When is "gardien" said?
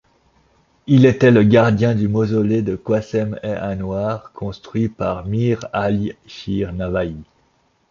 1.43-1.93